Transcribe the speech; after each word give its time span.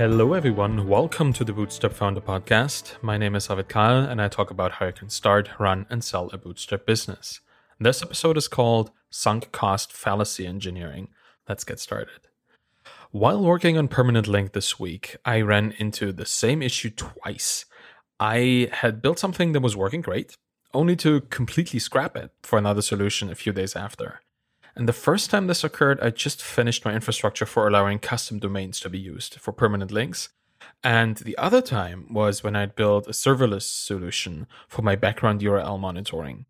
Hello, 0.00 0.32
everyone. 0.32 0.88
Welcome 0.88 1.34
to 1.34 1.44
the 1.44 1.52
Bootstrap 1.52 1.92
Founder 1.92 2.22
Podcast. 2.22 2.94
My 3.02 3.18
name 3.18 3.34
is 3.34 3.50
Arvid 3.50 3.68
Kahl, 3.68 3.98
and 3.98 4.22
I 4.22 4.28
talk 4.28 4.50
about 4.50 4.72
how 4.72 4.86
you 4.86 4.92
can 4.92 5.10
start, 5.10 5.50
run, 5.58 5.84
and 5.90 6.02
sell 6.02 6.30
a 6.32 6.38
bootstrap 6.38 6.86
business. 6.86 7.40
This 7.78 8.00
episode 8.00 8.38
is 8.38 8.48
called 8.48 8.92
Sunk 9.10 9.52
Cost 9.52 9.92
Fallacy 9.92 10.46
Engineering. 10.46 11.08
Let's 11.46 11.64
get 11.64 11.80
started. 11.80 12.28
While 13.10 13.44
working 13.44 13.76
on 13.76 13.88
Permanent 13.88 14.26
Link 14.26 14.52
this 14.52 14.80
week, 14.80 15.18
I 15.26 15.42
ran 15.42 15.74
into 15.76 16.12
the 16.12 16.24
same 16.24 16.62
issue 16.62 16.88
twice. 16.88 17.66
I 18.18 18.70
had 18.72 19.02
built 19.02 19.18
something 19.18 19.52
that 19.52 19.60
was 19.60 19.76
working 19.76 20.00
great, 20.00 20.34
only 20.72 20.96
to 20.96 21.20
completely 21.28 21.78
scrap 21.78 22.16
it 22.16 22.30
for 22.42 22.58
another 22.58 22.80
solution 22.80 23.28
a 23.28 23.34
few 23.34 23.52
days 23.52 23.76
after. 23.76 24.22
And 24.76 24.88
the 24.88 24.92
first 24.92 25.30
time 25.30 25.46
this 25.46 25.64
occurred, 25.64 26.00
I 26.00 26.10
just 26.10 26.42
finished 26.42 26.84
my 26.84 26.94
infrastructure 26.94 27.46
for 27.46 27.66
allowing 27.66 27.98
custom 27.98 28.38
domains 28.38 28.80
to 28.80 28.88
be 28.88 28.98
used 28.98 29.34
for 29.34 29.52
permanent 29.52 29.90
links. 29.90 30.28
And 30.82 31.16
the 31.16 31.36
other 31.36 31.60
time 31.60 32.12
was 32.12 32.42
when 32.42 32.56
I'd 32.56 32.76
built 32.76 33.06
a 33.06 33.10
serverless 33.10 33.62
solution 33.62 34.46
for 34.68 34.82
my 34.82 34.96
background 34.96 35.40
URL 35.40 35.78
monitoring. 35.78 36.46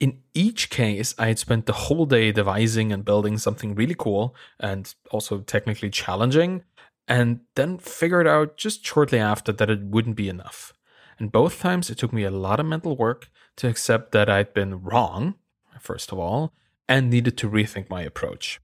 In 0.00 0.20
each 0.34 0.70
case, 0.70 1.14
I 1.18 1.28
had 1.28 1.38
spent 1.38 1.66
the 1.66 1.72
whole 1.72 2.04
day 2.04 2.30
devising 2.32 2.92
and 2.92 3.04
building 3.04 3.38
something 3.38 3.74
really 3.74 3.94
cool 3.96 4.34
and 4.60 4.92
also 5.10 5.40
technically 5.40 5.90
challenging, 5.90 6.62
and 7.08 7.40
then 7.54 7.78
figured 7.78 8.26
out 8.26 8.56
just 8.56 8.84
shortly 8.84 9.18
after 9.18 9.52
that 9.52 9.70
it 9.70 9.82
wouldn't 9.82 10.16
be 10.16 10.28
enough. 10.28 10.72
And 11.18 11.32
both 11.32 11.60
times 11.60 11.90
it 11.90 11.98
took 11.98 12.12
me 12.12 12.24
a 12.24 12.30
lot 12.30 12.60
of 12.60 12.66
mental 12.66 12.96
work 12.96 13.30
to 13.56 13.68
accept 13.68 14.12
that 14.12 14.28
I'd 14.28 14.52
been 14.52 14.82
wrong, 14.82 15.34
first 15.78 16.12
of 16.12 16.18
all, 16.18 16.52
and 16.88 17.10
needed 17.10 17.36
to 17.38 17.50
rethink 17.50 17.88
my 17.88 18.02
approach. 18.02 18.60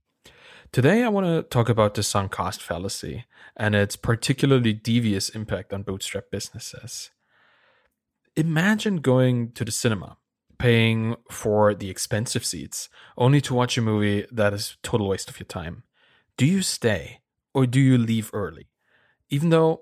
Today, 0.71 1.03
I 1.03 1.09
want 1.09 1.25
to 1.25 1.43
talk 1.43 1.67
about 1.67 1.95
the 1.95 2.03
sunk 2.03 2.31
cost 2.31 2.61
fallacy 2.61 3.25
and 3.57 3.75
its 3.75 3.95
particularly 3.95 4.73
devious 4.73 5.29
impact 5.29 5.73
on 5.73 5.83
bootstrap 5.83 6.31
businesses. 6.31 7.11
Imagine 8.37 8.97
going 8.97 9.51
to 9.51 9.65
the 9.65 9.71
cinema, 9.71 10.17
paying 10.57 11.17
for 11.29 11.73
the 11.73 11.89
expensive 11.89 12.45
seats, 12.45 12.87
only 13.17 13.41
to 13.41 13.53
watch 13.53 13.77
a 13.77 13.81
movie 13.81 14.25
that 14.31 14.53
is 14.53 14.77
a 14.77 14.87
total 14.87 15.09
waste 15.09 15.29
of 15.29 15.39
your 15.39 15.47
time. 15.47 15.83
Do 16.37 16.45
you 16.45 16.61
stay 16.61 17.19
or 17.53 17.65
do 17.65 17.79
you 17.79 17.97
leave 17.97 18.31
early? 18.33 18.67
Even 19.29 19.49
though 19.49 19.81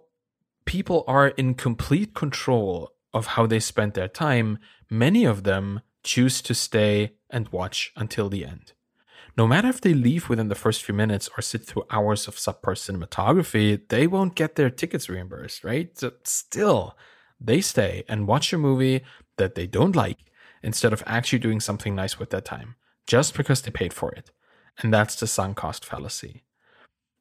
people 0.66 1.04
are 1.08 1.28
in 1.28 1.54
complete 1.54 2.16
control 2.16 2.94
of 3.14 3.28
how 3.28 3.46
they 3.46 3.60
spend 3.60 3.94
their 3.94 4.08
time, 4.08 4.58
many 4.90 5.26
of 5.26 5.44
them 5.44 5.82
choose 6.04 6.42
to 6.42 6.56
stay 6.56 7.12
and 7.30 7.50
watch 7.50 7.92
until 7.96 8.30
the 8.30 8.46
end. 8.46 8.74
No 9.38 9.48
matter 9.48 9.70
if 9.70 9.80
they 9.80 9.94
leave 9.94 10.28
within 10.28 10.50
the 10.50 10.56
first 10.56 10.84
few 10.84 10.94
minutes 10.94 11.30
or 11.38 11.42
sit 11.42 11.64
through 11.64 11.86
hours 11.90 12.28
of 12.28 12.36
subpar 12.36 12.76
cinematography, 12.76 13.88
they 13.90 14.08
won't 14.08 14.36
get 14.36 14.56
their 14.56 14.70
tickets 14.70 15.08
reimbursed, 15.10 15.64
right? 15.64 15.98
So 15.98 16.14
still, 16.24 16.98
they 17.40 17.62
stay 17.62 18.04
and 18.10 18.28
watch 18.28 18.52
a 18.52 18.58
movie 18.58 19.04
that 19.38 19.56
they 19.56 19.68
don't 19.68 19.96
like 19.96 20.18
instead 20.62 20.92
of 20.92 21.04
actually 21.06 21.40
doing 21.40 21.60
something 21.60 21.96
nice 21.96 22.20
with 22.20 22.32
their 22.32 22.42
time, 22.42 22.76
just 23.08 23.36
because 23.38 23.62
they 23.62 23.72
paid 23.72 23.94
for 23.94 24.12
it. 24.12 24.32
And 24.80 24.94
that's 24.94 25.16
the 25.16 25.28
sunk 25.28 25.58
cost 25.58 25.86
fallacy. 25.86 26.44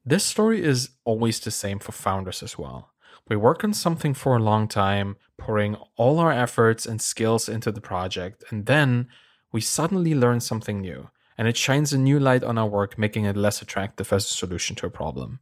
This 0.05 0.23
story 0.23 0.63
is 0.63 0.89
always 1.05 1.39
the 1.39 1.51
same 1.51 1.79
for 1.79 1.91
founders 1.91 2.41
as 2.41 2.57
well. 2.57 2.91
We 3.29 3.35
work 3.35 3.63
on 3.63 3.73
something 3.73 4.13
for 4.13 4.35
a 4.35 4.43
long 4.43 4.67
time, 4.67 5.17
pouring 5.37 5.75
all 5.97 6.19
our 6.19 6.31
efforts 6.31 6.85
and 6.85 7.01
skills 7.01 7.47
into 7.47 7.71
the 7.71 7.81
project, 7.81 8.43
and 8.49 8.65
then 8.65 9.07
we 9.51 9.61
suddenly 9.61 10.13
learn 10.13 10.39
something 10.39 10.81
new, 10.81 11.09
and 11.37 11.47
it 11.47 11.57
shines 11.57 11.93
a 11.93 11.97
new 11.97 12.19
light 12.19 12.43
on 12.43 12.57
our 12.57 12.67
work, 12.67 12.97
making 12.97 13.25
it 13.25 13.37
less 13.37 13.61
attractive 13.61 14.11
as 14.13 14.25
a 14.25 14.33
solution 14.33 14.75
to 14.77 14.85
a 14.85 14.91
problem. 14.91 15.39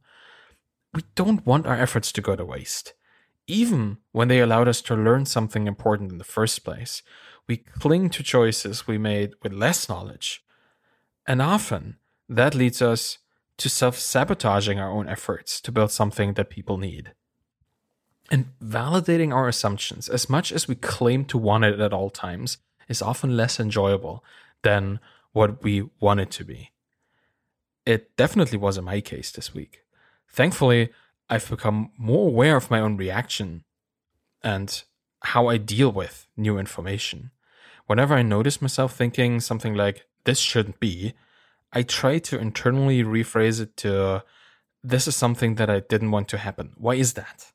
We 0.94 1.04
don't 1.16 1.46
want 1.46 1.68
our 1.68 1.76
efforts 1.76 2.12
to 2.14 2.22
go 2.22 2.36
to 2.36 2.46
waste. 2.46 2.94
Even 3.48 3.98
when 4.12 4.28
they 4.28 4.40
allowed 4.40 4.68
us 4.68 4.82
to 4.84 4.96
learn 4.96 5.26
something 5.26 5.68
important 5.68 6.12
in 6.12 6.18
the 6.18 6.24
first 6.24 6.64
place, 6.64 7.02
we 7.48 7.58
cling 7.58 8.10
to 8.12 8.24
choices 8.24 8.88
we 8.88 8.98
made 8.98 9.32
with 9.42 9.54
less 9.54 9.88
knowledge. 9.88 10.44
And 11.26 11.42
often, 11.42 11.98
that 12.30 12.56
leads 12.56 12.82
us 12.82 13.20
to 13.58 13.70
self 13.70 13.98
sabotaging 13.98 14.80
our 14.80 14.92
own 14.92 15.08
efforts 15.08 15.60
to 15.62 15.72
build 15.72 15.92
something 15.92 16.34
that 16.34 16.50
people 16.50 16.78
need. 16.78 17.14
And 18.30 18.48
validating 18.62 19.34
our 19.34 19.48
assumptions, 19.48 20.10
as 20.10 20.30
much 20.30 20.52
as 20.52 20.68
we 20.68 20.76
claim 20.76 21.26
to 21.26 21.38
want 21.38 21.64
it 21.64 21.80
at 21.80 21.94
all 21.94 22.10
times, 22.10 22.58
is 22.88 23.02
often 23.02 23.36
less 23.38 23.60
enjoyable 23.60 24.24
than 24.64 25.00
what 25.32 25.64
we 25.64 25.90
want 26.00 26.20
it 26.20 26.32
to 26.32 26.44
be. 26.44 26.72
It 27.86 28.16
definitely 28.18 28.58
was 28.58 28.78
in 28.78 28.86
my 28.86 29.02
case 29.02 29.32
this 29.32 29.54
week. 29.54 29.84
Thankfully, 30.30 30.90
I've 31.30 31.50
become 31.50 31.92
more 31.98 32.28
aware 32.28 32.58
of 32.58 32.72
my 32.72 32.80
own 32.80 32.98
reaction 32.98 33.64
and 34.44 34.84
how 35.22 35.48
I 35.48 35.58
deal 35.58 35.92
with 35.92 36.28
new 36.36 36.58
information. 36.58 37.32
Whenever 37.86 38.16
I 38.16 38.22
notice 38.22 38.62
myself 38.62 38.94
thinking 38.96 39.40
something 39.40 39.74
like, 39.74 40.06
this 40.26 40.40
shouldn't 40.40 40.80
be, 40.80 41.14
I 41.72 41.84
try 41.84 42.20
to 42.20 42.40
internally 42.40 43.04
rephrase 43.04 43.62
it 43.62 43.78
to, 43.78 44.24
this 44.84 45.08
is 45.08 45.16
something 45.16 45.56
that 45.56 45.70
I 45.70 45.80
didn't 45.80 46.12
want 46.12 46.28
to 46.30 46.38
happen. 46.38 46.74
Why 46.78 46.96
is 46.96 47.14
that? 47.14 47.52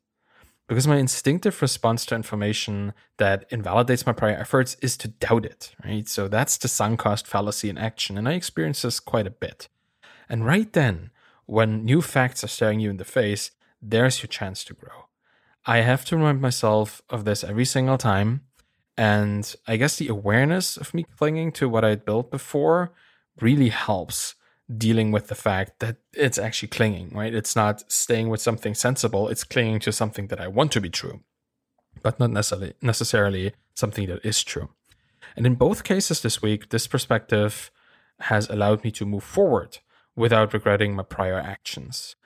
Because 0.72 0.88
my 0.88 0.96
instinctive 0.96 1.60
response 1.60 2.06
to 2.06 2.14
information 2.14 2.94
that 3.18 3.44
invalidates 3.50 4.06
my 4.06 4.12
prior 4.14 4.34
efforts 4.34 4.74
is 4.80 4.96
to 4.96 5.08
doubt 5.08 5.44
it, 5.44 5.74
right? 5.84 6.08
So 6.08 6.28
that's 6.28 6.56
the 6.56 6.66
sunk 6.66 7.00
cost 7.00 7.26
fallacy 7.26 7.68
in 7.68 7.76
action. 7.76 8.16
And 8.16 8.26
I 8.26 8.32
experience 8.32 8.80
this 8.80 8.98
quite 8.98 9.26
a 9.26 9.30
bit. 9.30 9.68
And 10.30 10.46
right 10.46 10.72
then, 10.72 11.10
when 11.44 11.84
new 11.84 12.00
facts 12.00 12.42
are 12.42 12.48
staring 12.48 12.80
you 12.80 12.88
in 12.88 12.96
the 12.96 13.04
face, 13.04 13.50
there's 13.82 14.22
your 14.22 14.28
chance 14.28 14.64
to 14.64 14.72
grow. 14.72 15.08
I 15.66 15.82
have 15.82 16.06
to 16.06 16.16
remind 16.16 16.40
myself 16.40 17.02
of 17.10 17.26
this 17.26 17.44
every 17.44 17.66
single 17.66 17.98
time. 17.98 18.40
And 18.96 19.54
I 19.68 19.76
guess 19.76 19.96
the 19.96 20.08
awareness 20.08 20.78
of 20.78 20.94
me 20.94 21.04
clinging 21.18 21.52
to 21.52 21.68
what 21.68 21.84
I'd 21.84 22.06
built 22.06 22.30
before 22.30 22.92
really 23.42 23.68
helps 23.68 24.36
dealing 24.78 25.12
with 25.12 25.28
the 25.28 25.34
fact 25.34 25.80
that 25.80 25.96
it's 26.12 26.38
actually 26.38 26.68
clinging, 26.68 27.10
right? 27.10 27.34
It's 27.34 27.56
not 27.56 27.90
staying 27.90 28.28
with 28.28 28.40
something 28.40 28.74
sensible, 28.74 29.28
it's 29.28 29.44
clinging 29.44 29.80
to 29.80 29.92
something 29.92 30.28
that 30.28 30.40
I 30.40 30.48
want 30.48 30.72
to 30.72 30.80
be 30.80 30.90
true, 30.90 31.20
but 32.02 32.18
not 32.18 32.30
necessarily 32.30 32.74
necessarily 32.80 33.52
something 33.74 34.06
that 34.06 34.24
is 34.24 34.42
true. 34.42 34.70
And 35.36 35.46
in 35.46 35.54
both 35.54 35.84
cases 35.84 36.20
this 36.20 36.42
week, 36.42 36.70
this 36.70 36.86
perspective 36.86 37.70
has 38.20 38.48
allowed 38.48 38.84
me 38.84 38.90
to 38.92 39.06
move 39.06 39.24
forward 39.24 39.78
without 40.14 40.52
regretting 40.52 40.94
my 40.94 41.02
prior 41.02 41.38
actions. 41.38 42.16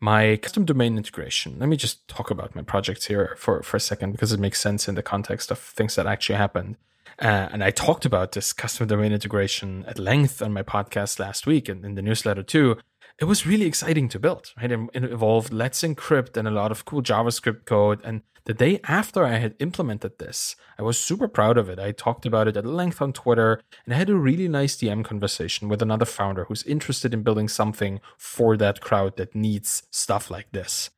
My 0.00 0.36
custom 0.36 0.64
domain 0.64 0.96
integration. 0.96 1.58
Let 1.58 1.68
me 1.68 1.76
just 1.76 2.08
talk 2.08 2.30
about 2.30 2.56
my 2.56 2.62
projects 2.62 3.06
here 3.06 3.36
for, 3.38 3.62
for 3.62 3.76
a 3.76 3.80
second 3.80 4.12
because 4.12 4.32
it 4.32 4.40
makes 4.40 4.60
sense 4.60 4.88
in 4.88 4.94
the 4.94 5.02
context 5.02 5.50
of 5.50 5.58
things 5.58 5.94
that 5.94 6.06
actually 6.06 6.36
happened. 6.36 6.76
Uh, 7.20 7.48
and 7.52 7.62
I 7.62 7.70
talked 7.70 8.04
about 8.04 8.32
this 8.32 8.52
customer 8.52 8.86
domain 8.86 9.12
integration 9.12 9.84
at 9.86 9.98
length 9.98 10.42
on 10.42 10.52
my 10.52 10.62
podcast 10.62 11.18
last 11.18 11.46
week 11.46 11.68
and 11.68 11.84
in 11.84 11.94
the 11.94 12.02
newsletter 12.02 12.42
too. 12.42 12.78
It 13.18 13.26
was 13.26 13.46
really 13.46 13.66
exciting 13.66 14.08
to 14.08 14.18
build, 14.18 14.52
right? 14.60 14.72
It 14.72 14.80
involved 14.94 15.52
Let's 15.52 15.82
Encrypt 15.82 16.36
and 16.36 16.48
a 16.48 16.50
lot 16.50 16.72
of 16.72 16.84
cool 16.84 17.02
JavaScript 17.02 17.66
code. 17.66 18.00
And 18.02 18.22
the 18.44 18.54
day 18.54 18.80
after 18.84 19.24
I 19.24 19.36
had 19.36 19.54
implemented 19.60 20.18
this, 20.18 20.56
I 20.78 20.82
was 20.82 20.98
super 20.98 21.28
proud 21.28 21.56
of 21.56 21.68
it. 21.68 21.78
I 21.78 21.92
talked 21.92 22.26
about 22.26 22.48
it 22.48 22.56
at 22.56 22.66
length 22.66 23.00
on 23.00 23.12
Twitter 23.12 23.60
and 23.84 23.94
I 23.94 23.98
had 23.98 24.10
a 24.10 24.16
really 24.16 24.48
nice 24.48 24.76
DM 24.76 25.04
conversation 25.04 25.68
with 25.68 25.82
another 25.82 26.04
founder 26.04 26.44
who's 26.44 26.64
interested 26.64 27.14
in 27.14 27.22
building 27.22 27.48
something 27.48 28.00
for 28.18 28.56
that 28.56 28.80
crowd 28.80 29.16
that 29.18 29.34
needs 29.34 29.84
stuff 29.90 30.30
like 30.30 30.50
this. 30.50 30.90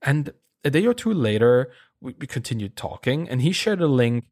And 0.00 0.32
a 0.64 0.70
day 0.70 0.86
or 0.86 0.94
two 0.94 1.12
later, 1.12 1.70
we, 2.00 2.14
we 2.18 2.26
continued 2.26 2.76
talking 2.76 3.28
and 3.28 3.42
he 3.42 3.52
shared 3.52 3.82
a 3.82 3.86
link 3.86 4.24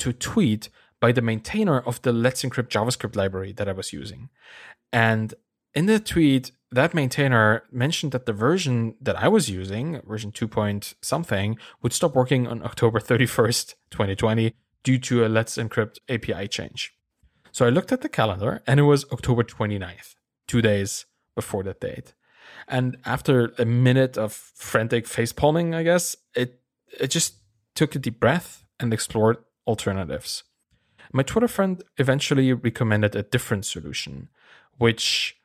to 0.00 0.12
tweet 0.12 0.68
by 1.00 1.12
the 1.12 1.22
maintainer 1.22 1.80
of 1.80 2.02
the 2.02 2.12
Let's 2.12 2.42
Encrypt 2.42 2.68
JavaScript 2.68 3.16
library 3.16 3.52
that 3.54 3.68
I 3.68 3.72
was 3.72 3.92
using. 3.92 4.28
And 4.92 5.34
in 5.74 5.86
the 5.86 6.00
tweet, 6.00 6.52
that 6.72 6.94
maintainer 6.94 7.64
mentioned 7.70 8.12
that 8.12 8.26
the 8.26 8.32
version 8.32 8.94
that 9.00 9.16
I 9.16 9.28
was 9.28 9.48
using, 9.48 10.00
version 10.06 10.30
2 10.30 10.46
point 10.46 10.94
something, 11.00 11.58
would 11.82 11.92
stop 11.92 12.14
working 12.14 12.46
on 12.46 12.62
October 12.62 13.00
31st, 13.00 13.74
2020, 13.90 14.54
due 14.82 14.98
to 14.98 15.24
a 15.24 15.28
Let's 15.28 15.56
Encrypt 15.56 15.98
API 16.08 16.48
change. 16.48 16.94
So 17.52 17.66
I 17.66 17.70
looked 17.70 17.92
at 17.92 18.02
the 18.02 18.08
calendar 18.08 18.62
and 18.66 18.78
it 18.78 18.84
was 18.84 19.04
October 19.12 19.42
29th, 19.42 20.14
two 20.46 20.62
days 20.62 21.06
before 21.34 21.62
that 21.64 21.80
date. 21.80 22.14
And 22.68 22.96
after 23.04 23.52
a 23.58 23.64
minute 23.64 24.16
of 24.16 24.32
frantic 24.32 25.06
face 25.06 25.32
palming, 25.32 25.74
I 25.74 25.82
guess, 25.82 26.16
it 26.34 26.60
it 26.98 27.08
just 27.08 27.36
took 27.74 27.94
a 27.94 27.98
deep 27.98 28.18
breath 28.18 28.64
and 28.80 28.92
explored 28.92 29.38
alternatives. 29.70 30.44
My 31.12 31.22
Twitter 31.22 31.48
friend 31.48 31.82
eventually 31.96 32.52
recommended 32.52 33.16
a 33.16 33.28
different 33.34 33.64
solution, 33.64 34.28
which 34.78 35.36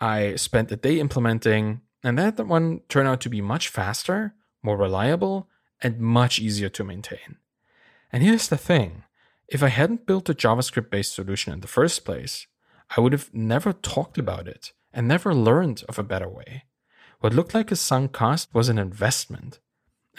I 0.00 0.36
spent 0.36 0.72
a 0.72 0.76
day 0.76 1.00
implementing, 1.00 1.80
and 2.02 2.18
that 2.18 2.46
one 2.46 2.80
turned 2.88 3.08
out 3.08 3.20
to 3.22 3.30
be 3.36 3.40
much 3.40 3.68
faster, 3.68 4.34
more 4.62 4.76
reliable, 4.76 5.48
and 5.80 6.00
much 6.00 6.38
easier 6.38 6.70
to 6.70 6.84
maintain. 6.84 7.36
And 8.12 8.22
here's 8.22 8.48
the 8.48 8.64
thing 8.70 9.04
if 9.48 9.62
I 9.62 9.68
hadn't 9.68 10.06
built 10.06 10.28
a 10.28 10.34
JavaScript 10.34 10.90
based 10.90 11.14
solution 11.14 11.52
in 11.52 11.60
the 11.60 11.74
first 11.78 12.04
place, 12.04 12.46
I 12.94 13.00
would 13.00 13.12
have 13.12 13.30
never 13.32 13.72
talked 13.72 14.18
about 14.18 14.46
it 14.46 14.72
and 14.92 15.06
never 15.06 15.34
learned 15.34 15.84
of 15.88 15.98
a 15.98 16.10
better 16.12 16.28
way. 16.28 16.64
what 17.20 17.34
looked 17.34 17.54
like 17.54 17.72
a 17.72 17.76
sunk 17.76 18.12
cost 18.12 18.48
was 18.54 18.68
an 18.68 18.78
investment. 18.78 19.58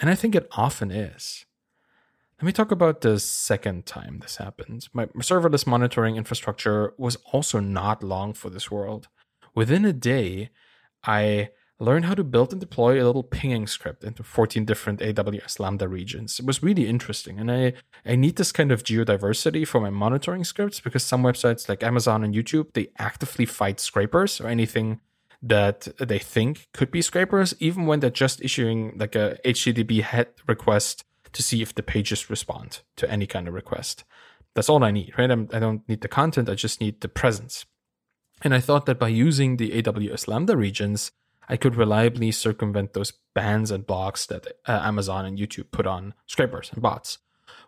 And 0.00 0.10
I 0.10 0.14
think 0.14 0.34
it 0.34 0.48
often 0.52 0.90
is. 0.90 1.46
Let 2.40 2.46
me 2.46 2.52
talk 2.52 2.70
about 2.70 3.02
the 3.02 3.20
second 3.20 3.84
time 3.84 4.20
this 4.22 4.36
happened. 4.36 4.88
My 4.94 5.04
serverless 5.18 5.66
monitoring 5.66 6.16
infrastructure 6.16 6.94
was 6.96 7.16
also 7.34 7.60
not 7.60 8.02
long 8.02 8.32
for 8.32 8.48
this 8.48 8.70
world. 8.70 9.08
Within 9.54 9.84
a 9.84 9.92
day, 9.92 10.48
I 11.04 11.50
learned 11.78 12.06
how 12.06 12.14
to 12.14 12.24
build 12.24 12.52
and 12.52 12.60
deploy 12.60 12.94
a 12.94 13.04
little 13.04 13.24
pinging 13.24 13.66
script 13.66 14.04
into 14.04 14.22
14 14.22 14.64
different 14.64 15.00
AWS 15.00 15.60
Lambda 15.60 15.86
regions. 15.86 16.40
It 16.40 16.46
was 16.46 16.62
really 16.62 16.88
interesting. 16.88 17.38
And 17.38 17.52
I, 17.52 17.74
I 18.06 18.16
need 18.16 18.36
this 18.36 18.52
kind 18.52 18.72
of 18.72 18.84
geodiversity 18.84 19.68
for 19.68 19.78
my 19.78 19.90
monitoring 19.90 20.44
scripts 20.44 20.80
because 20.80 21.04
some 21.04 21.22
websites 21.22 21.68
like 21.68 21.82
Amazon 21.82 22.24
and 22.24 22.34
YouTube, 22.34 22.72
they 22.72 22.88
actively 22.98 23.44
fight 23.44 23.80
scrapers 23.80 24.40
or 24.40 24.46
anything 24.46 25.00
that 25.42 25.88
they 25.98 26.18
think 26.18 26.68
could 26.72 26.90
be 26.90 27.02
scrapers, 27.02 27.52
even 27.58 27.84
when 27.84 28.00
they're 28.00 28.08
just 28.08 28.42
issuing 28.42 28.96
like 28.96 29.14
a 29.14 29.38
HTTP 29.44 30.00
head 30.00 30.28
request 30.46 31.04
to 31.32 31.42
see 31.42 31.62
if 31.62 31.74
the 31.74 31.82
pages 31.82 32.30
respond 32.30 32.80
to 32.96 33.10
any 33.10 33.26
kind 33.26 33.48
of 33.48 33.54
request. 33.54 34.04
That's 34.54 34.68
all 34.68 34.82
I 34.82 34.90
need, 34.90 35.12
right? 35.16 35.30
I'm, 35.30 35.48
I 35.52 35.60
do 35.60 35.72
not 35.72 35.88
need 35.88 36.00
the 36.00 36.08
content, 36.08 36.48
I 36.48 36.54
just 36.54 36.80
need 36.80 37.00
the 37.00 37.08
presence. 37.08 37.66
And 38.42 38.54
I 38.54 38.60
thought 38.60 38.86
that 38.86 38.98
by 38.98 39.08
using 39.08 39.56
the 39.56 39.82
AWS 39.82 40.26
Lambda 40.26 40.56
regions, 40.56 41.12
I 41.48 41.56
could 41.56 41.76
reliably 41.76 42.30
circumvent 42.30 42.92
those 42.92 43.12
bans 43.34 43.70
and 43.70 43.86
blocks 43.86 44.26
that 44.26 44.46
uh, 44.66 44.80
Amazon 44.84 45.26
and 45.26 45.38
YouTube 45.38 45.70
put 45.72 45.86
on 45.86 46.14
scrapers 46.26 46.70
and 46.72 46.80
bots. 46.80 47.18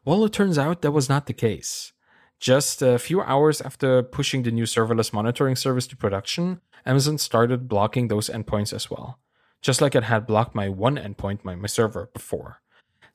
Well, 0.04 0.24
it 0.24 0.32
turns 0.32 0.56
out 0.56 0.82
that 0.82 0.92
was 0.92 1.08
not 1.08 1.26
the 1.26 1.32
case. 1.32 1.92
Just 2.40 2.82
a 2.82 2.98
few 2.98 3.20
hours 3.22 3.60
after 3.60 4.02
pushing 4.02 4.42
the 4.42 4.50
new 4.50 4.64
serverless 4.64 5.12
monitoring 5.12 5.56
service 5.56 5.86
to 5.88 5.96
production, 5.96 6.60
Amazon 6.86 7.18
started 7.18 7.68
blocking 7.68 8.08
those 8.08 8.28
endpoints 8.28 8.72
as 8.72 8.90
well, 8.90 9.18
just 9.60 9.80
like 9.80 9.94
it 9.94 10.04
had 10.04 10.26
blocked 10.26 10.54
my 10.54 10.68
one 10.68 10.96
endpoint, 10.96 11.44
my, 11.44 11.54
my 11.54 11.68
server, 11.68 12.10
before. 12.12 12.61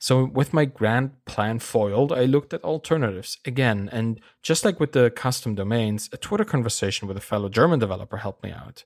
So, 0.00 0.24
with 0.24 0.52
my 0.52 0.64
grand 0.64 1.24
plan 1.24 1.58
foiled, 1.58 2.12
I 2.12 2.24
looked 2.24 2.54
at 2.54 2.62
alternatives 2.62 3.38
again, 3.44 3.88
and 3.90 4.20
just 4.42 4.64
like 4.64 4.78
with 4.78 4.92
the 4.92 5.10
custom 5.10 5.56
domains, 5.56 6.08
a 6.12 6.16
Twitter 6.16 6.44
conversation 6.44 7.08
with 7.08 7.16
a 7.16 7.20
fellow 7.20 7.48
German 7.48 7.80
developer 7.80 8.18
helped 8.18 8.44
me 8.44 8.52
out. 8.52 8.84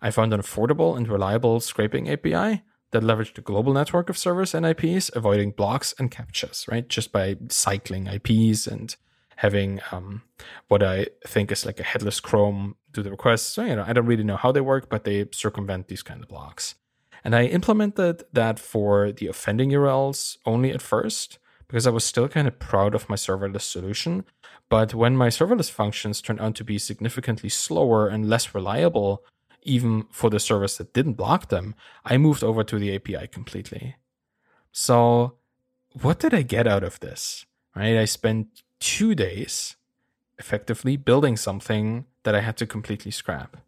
I 0.00 0.10
found 0.10 0.32
an 0.32 0.40
affordable 0.40 0.96
and 0.96 1.08
reliable 1.08 1.58
scraping 1.60 2.08
API 2.08 2.62
that 2.92 3.02
leveraged 3.02 3.38
a 3.38 3.40
global 3.40 3.72
network 3.72 4.08
of 4.08 4.18
servers 4.18 4.54
and 4.54 4.64
IPs, 4.64 5.10
avoiding 5.14 5.50
blocks 5.50 5.94
and 5.98 6.10
captchas, 6.10 6.70
right? 6.70 6.88
Just 6.88 7.10
by 7.10 7.36
cycling 7.48 8.06
IPs 8.06 8.66
and 8.66 8.94
having 9.36 9.80
um, 9.90 10.22
what 10.68 10.82
I 10.82 11.06
think 11.26 11.50
is 11.50 11.66
like 11.66 11.80
a 11.80 11.84
headless 11.84 12.20
Chrome 12.20 12.76
do 12.92 13.02
the 13.02 13.10
requests. 13.10 13.46
So, 13.46 13.64
you 13.64 13.74
know, 13.74 13.84
I 13.86 13.92
don't 13.92 14.06
really 14.06 14.24
know 14.24 14.36
how 14.36 14.52
they 14.52 14.60
work, 14.60 14.88
but 14.88 15.04
they 15.04 15.26
circumvent 15.32 15.88
these 15.88 16.02
kind 16.02 16.22
of 16.22 16.28
blocks. 16.28 16.76
And 17.24 17.34
I 17.36 17.44
implemented 17.44 18.24
that 18.32 18.58
for 18.58 19.12
the 19.12 19.28
offending 19.28 19.70
URLs 19.70 20.38
only 20.44 20.72
at 20.72 20.82
first 20.82 21.38
because 21.68 21.86
I 21.86 21.90
was 21.90 22.04
still 22.04 22.28
kind 22.28 22.48
of 22.48 22.58
proud 22.58 22.94
of 22.94 23.08
my 23.08 23.14
serverless 23.14 23.62
solution. 23.62 24.24
But 24.68 24.94
when 24.94 25.16
my 25.16 25.28
serverless 25.28 25.70
functions 25.70 26.20
turned 26.20 26.40
out 26.40 26.54
to 26.56 26.64
be 26.64 26.78
significantly 26.78 27.48
slower 27.48 28.08
and 28.08 28.28
less 28.28 28.54
reliable, 28.54 29.24
even 29.62 30.06
for 30.10 30.28
the 30.28 30.40
service 30.40 30.76
that 30.76 30.92
didn't 30.92 31.14
block 31.14 31.48
them, 31.48 31.74
I 32.04 32.18
moved 32.18 32.42
over 32.42 32.64
to 32.64 32.78
the 32.78 32.94
API 32.94 33.28
completely. 33.28 33.96
So, 34.72 35.34
what 36.00 36.18
did 36.18 36.34
I 36.34 36.42
get 36.42 36.66
out 36.66 36.82
of 36.82 37.00
this? 37.00 37.46
Right? 37.76 37.96
I 37.96 38.06
spent 38.06 38.62
two 38.80 39.14
days 39.14 39.76
effectively 40.38 40.96
building 40.96 41.36
something 41.36 42.06
that 42.24 42.34
I 42.34 42.40
had 42.40 42.56
to 42.58 42.66
completely 42.66 43.10
scrap. 43.10 43.58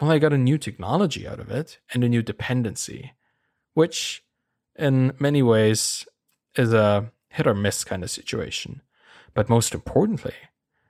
Well, 0.00 0.10
I 0.10 0.18
got 0.18 0.32
a 0.32 0.38
new 0.38 0.56
technology 0.56 1.28
out 1.28 1.40
of 1.40 1.50
it 1.50 1.78
and 1.92 2.02
a 2.02 2.08
new 2.08 2.22
dependency, 2.22 3.12
which 3.74 4.24
in 4.76 5.12
many 5.18 5.42
ways 5.42 6.06
is 6.56 6.72
a 6.72 7.12
hit 7.28 7.46
or 7.46 7.54
miss 7.54 7.84
kind 7.84 8.02
of 8.02 8.10
situation. 8.10 8.80
But 9.34 9.50
most 9.50 9.74
importantly, 9.74 10.34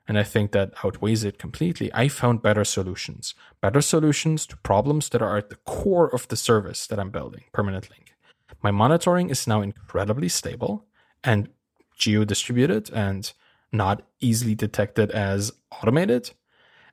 and 0.06 0.18
I 0.18 0.22
think 0.22 0.52
that 0.52 0.72
outweighs 0.84 1.24
it 1.24 1.38
completely. 1.38 1.90
I 1.92 2.08
found 2.08 2.42
better 2.42 2.64
solutions, 2.64 3.34
better 3.60 3.80
solutions 3.80 4.46
to 4.46 4.56
problems 4.58 5.08
that 5.10 5.22
are 5.22 5.36
at 5.36 5.50
the 5.50 5.56
core 5.56 6.12
of 6.14 6.28
the 6.28 6.36
service 6.36 6.86
that 6.86 6.98
I'm 6.98 7.10
building, 7.10 7.44
Permanent 7.52 7.90
Link. 7.90 8.14
My 8.62 8.70
monitoring 8.70 9.30
is 9.30 9.46
now 9.46 9.60
incredibly 9.60 10.28
stable 10.28 10.86
and 11.22 11.48
geo 11.96 12.24
distributed 12.24 12.90
and 12.92 13.32
not 13.72 14.02
easily 14.20 14.54
detected 14.54 15.10
as 15.10 15.52
automated. 15.70 16.30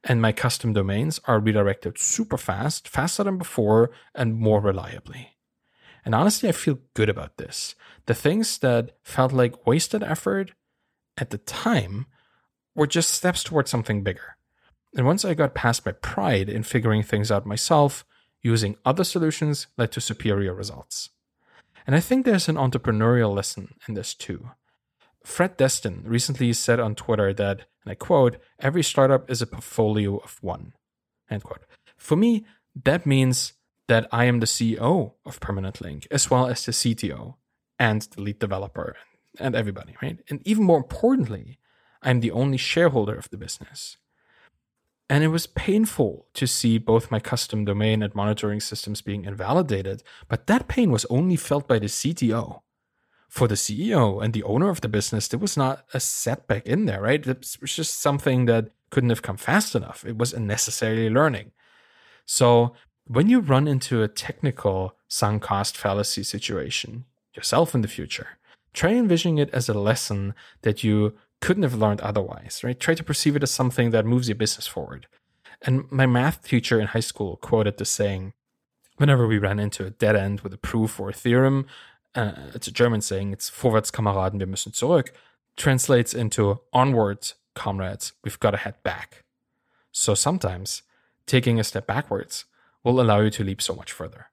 And 0.09 0.21
my 0.21 0.31
custom 0.31 0.71
domains 0.71 1.19
are 1.25 1.37
redirected 1.37 1.99
super 1.99 2.37
fast, 2.37 2.87
faster 2.87 3.25
than 3.25 3.37
before, 3.37 3.91
and 4.15 4.39
more 4.39 4.61
reliably. 4.61 5.35
And 6.05 6.15
honestly, 6.15 6.47
I 6.47 6.53
feel 6.53 6.79
good 6.93 7.09
about 7.09 7.35
this. 7.35 7.75
The 8.05 8.13
things 8.13 8.57
that 8.59 8.95
felt 9.03 9.33
like 9.33 9.67
wasted 9.67 10.01
effort 10.01 10.53
at 11.17 11.31
the 11.31 11.37
time 11.39 12.05
were 12.73 12.87
just 12.87 13.09
steps 13.09 13.43
towards 13.43 13.69
something 13.69 14.01
bigger. 14.01 14.37
And 14.95 15.05
once 15.05 15.25
I 15.25 15.33
got 15.33 15.53
past 15.53 15.85
my 15.85 15.91
pride 15.91 16.47
in 16.47 16.63
figuring 16.63 17.03
things 17.03 17.29
out 17.29 17.45
myself, 17.45 18.05
using 18.41 18.77
other 18.85 19.03
solutions 19.03 19.67
led 19.77 19.91
to 19.91 19.99
superior 19.99 20.53
results. 20.53 21.09
And 21.85 21.95
I 21.95 21.99
think 21.99 22.25
there's 22.25 22.47
an 22.47 22.55
entrepreneurial 22.55 23.35
lesson 23.35 23.75
in 23.87 23.93
this 23.93 24.13
too. 24.13 24.51
Fred 25.25 25.57
Destin 25.57 26.03
recently 26.05 26.53
said 26.53 26.79
on 26.79 26.95
Twitter 26.95 27.33
that, 27.33 27.65
and 27.87 27.93
I 27.93 27.95
quote, 27.95 28.35
every 28.59 28.83
startup 28.83 29.31
is 29.31 29.41
a 29.41 29.47
portfolio 29.47 30.17
of 30.17 30.39
one. 30.41 30.73
End 31.29 31.41
quote. 31.41 31.63
For 31.95 32.17
me, 32.17 32.45
that 32.83 33.05
means 33.05 33.53
that 33.87 34.09
I 34.11 34.25
am 34.25 34.41
the 34.41 34.45
CEO 34.45 35.13
of 35.25 35.39
Permanent 35.39 35.79
Link, 35.79 36.05
as 36.11 36.29
well 36.29 36.47
as 36.47 36.65
the 36.65 36.73
CTO 36.73 37.35
and 37.79 38.01
the 38.01 38.21
lead 38.21 38.39
developer 38.39 38.97
and 39.39 39.55
everybody, 39.55 39.95
right? 40.01 40.19
And 40.29 40.45
even 40.45 40.65
more 40.65 40.79
importantly, 40.79 41.59
I'm 42.01 42.19
the 42.19 42.31
only 42.31 42.57
shareholder 42.57 43.15
of 43.15 43.29
the 43.29 43.37
business. 43.37 43.95
And 45.09 45.23
it 45.23 45.29
was 45.29 45.47
painful 45.47 46.27
to 46.33 46.45
see 46.45 46.77
both 46.79 47.09
my 47.09 47.21
custom 47.21 47.63
domain 47.63 48.03
and 48.03 48.13
monitoring 48.13 48.59
systems 48.59 49.01
being 49.01 49.23
invalidated, 49.23 50.03
but 50.27 50.47
that 50.47 50.67
pain 50.67 50.91
was 50.91 51.05
only 51.09 51.37
felt 51.37 51.69
by 51.69 51.79
the 51.79 51.85
CTO. 51.85 52.63
For 53.27 53.47
the 53.47 53.55
CEO 53.55 54.23
and 54.23 54.33
the 54.33 54.43
owner 54.43 54.69
of 54.69 54.81
the 54.81 54.87
business, 54.87 55.27
there 55.27 55.39
was 55.39 55.57
not 55.57 55.85
a 55.93 55.99
setback 55.99 56.65
in 56.65 56.85
there, 56.85 57.01
right? 57.01 57.25
It 57.25 57.57
was 57.61 57.75
just 57.75 57.99
something 57.99 58.45
that 58.45 58.69
couldn't 58.89 59.09
have 59.09 59.21
come 59.21 59.37
fast 59.37 59.75
enough. 59.75 60.05
It 60.05 60.17
was 60.17 60.33
unnecessarily 60.33 61.09
learning. 61.09 61.51
So 62.25 62.73
when 63.05 63.29
you 63.29 63.39
run 63.39 63.67
into 63.67 64.01
a 64.01 64.07
technical 64.07 64.95
sunk 65.07 65.43
cost 65.43 65.77
fallacy 65.77 66.23
situation 66.23 67.05
yourself 67.33 67.75
in 67.75 67.81
the 67.81 67.87
future, 67.87 68.37
try 68.73 68.93
envisioning 68.93 69.37
it 69.37 69.49
as 69.51 69.69
a 69.69 69.73
lesson 69.73 70.33
that 70.61 70.83
you 70.83 71.15
couldn't 71.41 71.63
have 71.63 71.75
learned 71.75 72.01
otherwise, 72.01 72.61
right? 72.63 72.79
Try 72.79 72.95
to 72.95 73.03
perceive 73.03 73.35
it 73.35 73.43
as 73.43 73.51
something 73.51 73.91
that 73.91 74.05
moves 74.05 74.27
your 74.27 74.35
business 74.35 74.67
forward. 74.67 75.07
And 75.61 75.91
my 75.91 76.05
math 76.05 76.43
teacher 76.43 76.79
in 76.79 76.87
high 76.87 76.99
school 76.99 77.37
quoted 77.37 77.77
the 77.77 77.85
saying 77.85 78.33
whenever 78.97 79.27
we 79.27 79.37
ran 79.37 79.59
into 79.59 79.85
a 79.85 79.91
dead 79.91 80.15
end 80.15 80.41
with 80.41 80.53
a 80.53 80.57
proof 80.57 80.99
or 80.99 81.09
a 81.09 81.13
theorem, 81.13 81.65
uh, 82.17 82.31
it's 82.53 82.67
a 82.67 82.71
German 82.71 83.01
saying, 83.01 83.31
it's 83.31 83.49
Vorwärts, 83.49 83.91
Kameraden, 83.91 84.39
wir 84.39 84.47
müssen 84.47 84.73
zurück, 84.73 85.11
translates 85.55 86.13
into 86.13 86.59
onwards, 86.73 87.35
comrades, 87.53 88.13
we've 88.23 88.39
got 88.39 88.51
to 88.51 88.57
head 88.57 88.81
back. 88.83 89.23
So 89.91 90.13
sometimes 90.13 90.83
taking 91.25 91.59
a 91.59 91.63
step 91.63 91.87
backwards 91.87 92.45
will 92.83 92.99
allow 92.99 93.19
you 93.21 93.29
to 93.31 93.43
leap 93.43 93.61
so 93.61 93.73
much 93.73 93.91
further. 93.91 94.27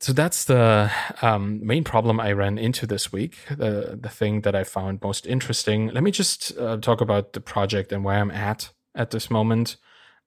So 0.00 0.12
that's 0.12 0.44
the 0.44 0.92
um, 1.22 1.66
main 1.66 1.82
problem 1.82 2.20
I 2.20 2.30
ran 2.32 2.56
into 2.56 2.86
this 2.86 3.12
week, 3.12 3.38
the, 3.48 3.98
the 4.00 4.08
thing 4.08 4.42
that 4.42 4.54
I 4.54 4.62
found 4.62 5.02
most 5.02 5.26
interesting. 5.26 5.88
Let 5.88 6.04
me 6.04 6.12
just 6.12 6.56
uh, 6.56 6.76
talk 6.76 7.00
about 7.00 7.32
the 7.32 7.40
project 7.40 7.90
and 7.90 8.04
where 8.04 8.20
I'm 8.20 8.30
at 8.30 8.70
at 8.94 9.10
this 9.10 9.28
moment. 9.28 9.76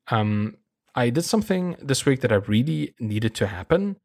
Um, 0.09 0.57
I 0.93 1.09
did 1.09 1.23
something 1.23 1.77
this 1.81 2.05
week 2.05 2.19
that 2.19 2.33
I 2.33 2.35
really 2.35 2.95
needed 2.99 3.33
to 3.35 3.47
happen. 3.47 3.95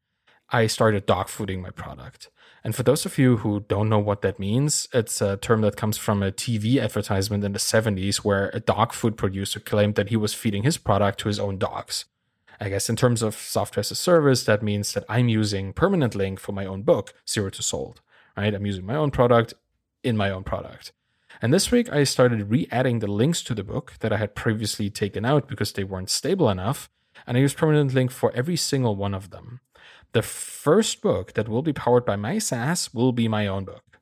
I 0.49 0.67
started 0.67 1.05
dog 1.05 1.27
fooding 1.27 1.61
my 1.61 1.71
product. 1.71 2.29
And 2.63 2.75
for 2.75 2.83
those 2.83 3.05
of 3.05 3.17
you 3.17 3.37
who 3.37 3.61
don't 3.61 3.89
know 3.89 3.99
what 3.99 4.21
that 4.21 4.39
means, 4.39 4.87
it's 4.93 5.21
a 5.21 5.37
term 5.37 5.61
that 5.61 5.75
comes 5.75 5.97
from 5.97 6.23
a 6.23 6.31
TV 6.31 6.81
advertisement 6.81 7.43
in 7.43 7.53
the 7.53 7.59
70s 7.59 8.17
where 8.17 8.49
a 8.53 8.59
dog 8.59 8.93
food 8.93 9.17
producer 9.17 9.59
claimed 9.59 9.95
that 9.95 10.09
he 10.09 10.17
was 10.17 10.33
feeding 10.33 10.63
his 10.63 10.77
product 10.77 11.19
to 11.19 11.27
his 11.27 11.39
own 11.39 11.57
dogs. 11.57 12.05
I 12.59 12.69
guess 12.69 12.89
in 12.89 12.95
terms 12.95 13.21
of 13.21 13.35
software 13.35 13.81
as 13.81 13.91
a 13.91 13.95
service, 13.95 14.43
that 14.45 14.63
means 14.63 14.93
that 14.93 15.05
I'm 15.07 15.29
using 15.29 15.73
Permanent 15.73 16.15
Link 16.15 16.39
for 16.39 16.53
my 16.53 16.65
own 16.65 16.81
book, 16.81 17.13
Zero 17.27 17.49
to 17.51 17.61
Sold, 17.61 18.01
right? 18.35 18.53
I'm 18.53 18.65
using 18.65 18.85
my 18.85 18.95
own 18.95 19.11
product 19.11 19.53
in 20.03 20.17
my 20.17 20.29
own 20.29 20.43
product. 20.43 20.91
And 21.41 21.53
this 21.53 21.71
week, 21.71 21.91
I 21.91 22.03
started 22.03 22.49
re 22.49 22.67
adding 22.71 22.99
the 22.99 23.07
links 23.07 23.43
to 23.43 23.53
the 23.53 23.63
book 23.63 23.93
that 23.99 24.11
I 24.11 24.17
had 24.17 24.33
previously 24.33 24.89
taken 24.89 25.23
out 25.23 25.47
because 25.47 25.73
they 25.73 25.83
weren't 25.83 26.09
stable 26.09 26.49
enough. 26.49 26.89
And 27.27 27.37
I 27.37 27.41
used 27.41 27.57
Permanent 27.57 27.93
Link 27.93 28.11
for 28.11 28.31
every 28.33 28.55
single 28.55 28.95
one 28.95 29.13
of 29.13 29.29
them. 29.29 29.59
The 30.17 30.23
first 30.23 31.03
book 31.03 31.33
that 31.33 31.47
will 31.47 31.61
be 31.61 31.73
powered 31.73 32.03
by 32.03 32.15
my 32.15 32.39
SaaS 32.39 32.91
will 32.91 33.11
be 33.11 33.27
my 33.27 33.45
own 33.45 33.65
book. 33.65 33.99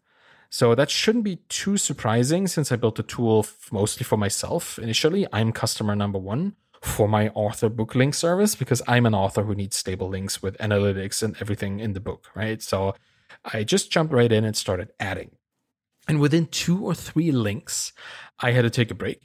So 0.49 0.73
that 0.73 0.89
shouldn't 0.89 1.25
be 1.25 1.41
too 1.49 1.75
surprising 1.75 2.47
since 2.47 2.71
I 2.71 2.77
built 2.77 2.95
the 2.95 3.03
tool 3.03 3.45
mostly 3.69 4.05
for 4.05 4.15
myself 4.15 4.79
initially. 4.79 5.27
I'm 5.33 5.51
customer 5.51 5.93
number 5.93 6.17
one 6.17 6.55
for 6.81 7.09
my 7.09 7.27
author 7.35 7.67
book 7.67 7.95
link 7.95 8.13
service 8.13 8.55
because 8.55 8.81
I'm 8.87 9.05
an 9.05 9.13
author 9.13 9.43
who 9.43 9.55
needs 9.55 9.75
stable 9.75 10.07
links 10.07 10.41
with 10.41 10.57
analytics 10.59 11.21
and 11.21 11.35
everything 11.41 11.81
in 11.81 11.91
the 11.91 11.99
book, 11.99 12.29
right? 12.33 12.61
So 12.61 12.95
I 13.43 13.65
just 13.65 13.91
jumped 13.91 14.13
right 14.13 14.31
in 14.31 14.45
and 14.45 14.55
started 14.55 14.93
adding. 15.01 15.31
And 16.07 16.21
within 16.21 16.45
two 16.45 16.81
or 16.85 16.95
three 16.95 17.33
links, 17.33 17.91
I 18.39 18.51
had 18.51 18.61
to 18.61 18.69
take 18.69 18.89
a 18.89 18.95
break 18.95 19.19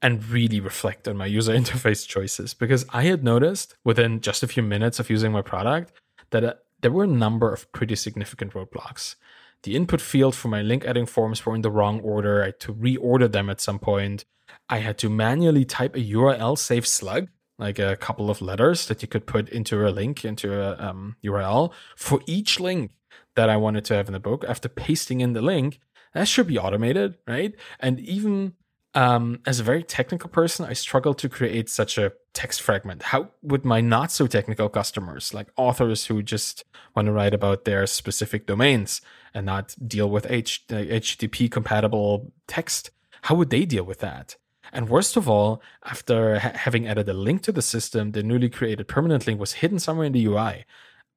and 0.00 0.24
really 0.28 0.60
reflect 0.60 1.08
on 1.08 1.16
my 1.16 1.26
user 1.26 1.52
interface 1.60 2.06
choices 2.06 2.54
because 2.54 2.86
I 2.90 3.02
had 3.02 3.24
noticed 3.24 3.74
within 3.82 4.20
just 4.20 4.44
a 4.44 4.46
few 4.46 4.62
minutes 4.62 5.00
of 5.00 5.10
using 5.10 5.32
my 5.32 5.42
product 5.42 5.90
that 6.30 6.44
uh, 6.44 6.54
there 6.80 6.92
were 6.92 7.04
a 7.04 7.08
number 7.08 7.52
of 7.52 7.70
pretty 7.72 7.96
significant 7.96 8.52
roadblocks. 8.52 9.16
The 9.62 9.74
input 9.74 10.00
field 10.00 10.34
for 10.34 10.48
my 10.48 10.62
link 10.62 10.84
adding 10.84 11.06
forms 11.06 11.44
were 11.44 11.54
in 11.54 11.62
the 11.62 11.70
wrong 11.70 12.00
order. 12.00 12.42
I 12.42 12.46
had 12.46 12.60
to 12.60 12.74
reorder 12.74 13.30
them 13.30 13.50
at 13.50 13.60
some 13.60 13.78
point. 13.78 14.24
I 14.68 14.78
had 14.78 14.98
to 14.98 15.10
manually 15.10 15.64
type 15.64 15.96
a 15.96 16.00
URL 16.00 16.58
safe 16.58 16.86
slug, 16.86 17.28
like 17.58 17.78
a 17.78 17.96
couple 17.96 18.30
of 18.30 18.42
letters 18.42 18.86
that 18.86 19.02
you 19.02 19.08
could 19.08 19.26
put 19.26 19.48
into 19.48 19.86
a 19.86 19.90
link, 19.90 20.24
into 20.24 20.60
a 20.60 20.76
um, 20.78 21.16
URL 21.24 21.72
for 21.96 22.20
each 22.26 22.60
link 22.60 22.92
that 23.34 23.48
I 23.48 23.56
wanted 23.56 23.84
to 23.86 23.94
have 23.94 24.08
in 24.08 24.12
the 24.12 24.20
book. 24.20 24.44
After 24.46 24.68
pasting 24.68 25.20
in 25.20 25.32
the 25.32 25.42
link, 25.42 25.80
that 26.14 26.28
should 26.28 26.46
be 26.46 26.58
automated, 26.58 27.16
right? 27.26 27.54
And 27.80 28.00
even 28.00 28.54
um, 28.96 29.40
as 29.44 29.60
a 29.60 29.62
very 29.62 29.82
technical 29.82 30.30
person, 30.30 30.64
I 30.64 30.72
struggle 30.72 31.12
to 31.14 31.28
create 31.28 31.68
such 31.68 31.98
a 31.98 32.12
text 32.32 32.62
fragment. 32.62 33.02
How 33.02 33.28
would 33.42 33.62
my 33.62 33.82
not 33.82 34.10
so 34.10 34.26
technical 34.26 34.70
customers, 34.70 35.34
like 35.34 35.48
authors 35.56 36.06
who 36.06 36.22
just 36.22 36.64
want 36.94 37.04
to 37.06 37.12
write 37.12 37.34
about 37.34 37.66
their 37.66 37.86
specific 37.86 38.46
domains 38.46 39.02
and 39.34 39.44
not 39.44 39.76
deal 39.86 40.08
with 40.08 40.26
H- 40.30 40.64
HTTP 40.68 41.50
compatible 41.50 42.32
text, 42.46 42.90
how 43.22 43.34
would 43.34 43.50
they 43.50 43.66
deal 43.66 43.84
with 43.84 43.98
that? 43.98 44.36
And 44.72 44.88
worst 44.88 45.14
of 45.18 45.28
all, 45.28 45.60
after 45.84 46.38
ha- 46.38 46.52
having 46.54 46.88
added 46.88 47.06
a 47.10 47.12
link 47.12 47.42
to 47.42 47.52
the 47.52 47.62
system, 47.62 48.12
the 48.12 48.22
newly 48.22 48.48
created 48.48 48.88
permanent 48.88 49.26
link 49.26 49.38
was 49.38 49.60
hidden 49.60 49.78
somewhere 49.78 50.06
in 50.06 50.12
the 50.12 50.24
UI. 50.24 50.64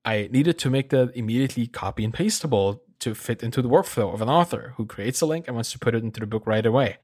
I 0.03 0.27
needed 0.33 0.59
to 0.59 0.69
make 0.69 0.89
that 0.89 1.15
immediately 1.15 1.67
copy 1.67 2.03
and 2.03 2.13
pasteable 2.13 2.81
to 2.99 3.15
fit 3.15 3.41
into 3.41 3.61
the 3.61 3.69
workflow 3.69 4.13
of 4.13 4.21
an 4.21 4.29
author 4.29 4.73
who 4.75 4.85
creates 4.85 5.21
a 5.21 5.25
link 5.25 5.47
and 5.47 5.55
wants 5.55 5.71
to 5.71 5.79
put 5.79 5.95
it 5.95 6.03
into 6.03 6.19
the 6.19 6.27
book 6.27 6.45
right 6.45 6.65
away. 6.65 6.97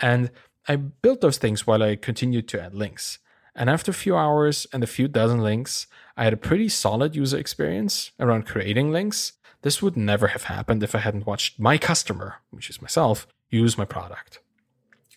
And 0.00 0.30
I 0.66 0.76
built 0.76 1.20
those 1.20 1.38
things 1.38 1.66
while 1.66 1.82
I 1.82 1.96
continued 1.96 2.48
to 2.48 2.62
add 2.62 2.74
links. 2.74 3.18
And 3.54 3.68
after 3.68 3.90
a 3.90 3.94
few 3.94 4.16
hours 4.16 4.66
and 4.72 4.82
a 4.82 4.88
few 4.88 5.08
dozen 5.08 5.40
links, 5.40 5.86
I 6.16 6.24
had 6.24 6.32
a 6.32 6.38
pretty 6.38 6.68
solid 6.68 7.16
user 7.16 7.38
experience 7.38 8.12
around 8.18 8.46
creating 8.46 8.92
links. 8.92 9.32
This 9.62 9.82
would 9.82 9.96
never 9.96 10.28
have 10.28 10.44
happened 10.44 10.82
if 10.82 10.94
I 10.94 10.98
hadn't 10.98 11.26
watched 11.26 11.58
my 11.58 11.76
customer, 11.76 12.36
which 12.50 12.70
is 12.70 12.80
myself, 12.80 13.26
use 13.50 13.76
my 13.76 13.84
product. 13.84 14.40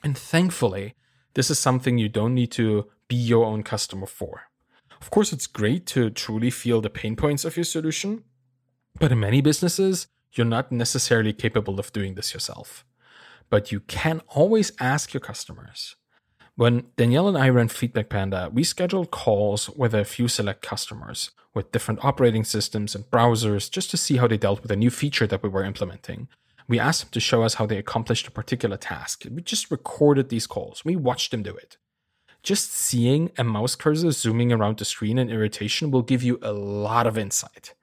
And 0.03 0.17
thankfully, 0.17 0.95
this 1.35 1.49
is 1.49 1.59
something 1.59 1.97
you 1.97 2.09
don't 2.09 2.33
need 2.33 2.51
to 2.53 2.89
be 3.07 3.15
your 3.15 3.45
own 3.45 3.63
customer 3.63 4.07
for. 4.07 4.43
Of 4.99 5.11
course, 5.11 5.31
it's 5.31 5.47
great 5.47 5.85
to 5.87 6.09
truly 6.09 6.49
feel 6.49 6.81
the 6.81 6.89
pain 6.89 7.15
points 7.15 7.45
of 7.45 7.55
your 7.55 7.63
solution, 7.63 8.23
but 8.99 9.11
in 9.11 9.19
many 9.19 9.41
businesses, 9.41 10.07
you're 10.33 10.45
not 10.45 10.71
necessarily 10.71 11.33
capable 11.33 11.79
of 11.79 11.93
doing 11.93 12.15
this 12.15 12.33
yourself 12.33 12.85
but 13.53 13.71
you 13.71 13.81
can 13.81 14.19
always 14.29 14.71
ask 14.79 15.13
your 15.13 15.21
customers. 15.21 15.95
When 16.55 16.85
Danielle 16.97 17.27
and 17.27 17.37
I 17.37 17.49
ran 17.49 17.67
Feedback 17.67 18.09
Panda, 18.09 18.49
we 18.51 18.63
scheduled 18.63 19.11
calls 19.11 19.69
with 19.69 19.93
a 19.93 20.03
few 20.03 20.27
select 20.27 20.63
customers 20.63 21.29
with 21.53 21.71
different 21.71 22.03
operating 22.03 22.43
systems 22.43 22.95
and 22.95 23.03
browsers 23.11 23.69
just 23.69 23.91
to 23.91 23.97
see 23.97 24.17
how 24.17 24.25
they 24.25 24.39
dealt 24.39 24.63
with 24.63 24.71
a 24.71 24.75
new 24.75 24.89
feature 24.89 25.27
that 25.27 25.43
we 25.43 25.49
were 25.49 25.63
implementing. 25.63 26.29
We 26.67 26.79
asked 26.79 27.01
them 27.01 27.11
to 27.11 27.19
show 27.19 27.43
us 27.43 27.53
how 27.53 27.67
they 27.67 27.77
accomplished 27.77 28.27
a 28.27 28.31
particular 28.31 28.75
task. 28.75 29.21
We 29.29 29.43
just 29.43 29.69
recorded 29.69 30.29
these 30.29 30.47
calls. 30.47 30.83
We 30.83 30.95
watched 30.95 31.29
them 31.29 31.43
do 31.43 31.55
it. 31.55 31.77
Just 32.41 32.73
seeing 32.73 33.29
a 33.37 33.43
mouse 33.43 33.75
cursor 33.75 34.09
zooming 34.09 34.51
around 34.51 34.79
the 34.79 34.85
screen 34.85 35.19
in 35.19 35.29
irritation 35.29 35.91
will 35.91 36.01
give 36.01 36.23
you 36.23 36.39
a 36.41 36.53
lot 36.53 37.05
of 37.05 37.19
insight 37.19 37.75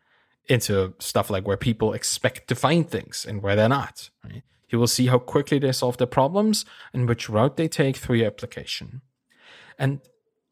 into 0.49 0.95
stuff 0.99 1.31
like 1.31 1.47
where 1.47 1.57
people 1.57 1.93
expect 1.93 2.49
to 2.49 2.57
find 2.57 2.91
things 2.91 3.25
and 3.25 3.41
where 3.41 3.55
they're 3.55 3.69
not. 3.69 4.11
Right? 4.25 4.43
You 4.71 4.79
will 4.79 4.87
see 4.87 5.07
how 5.07 5.19
quickly 5.19 5.59
they 5.59 5.73
solve 5.73 5.99
their 5.99 6.07
problems 6.07 6.65
and 6.93 7.09
which 7.09 7.29
route 7.29 7.57
they 7.57 7.69
take 7.69 7.97
through 7.97 8.17
your 8.17 8.29
application. 8.29 9.03
And 9.79 10.00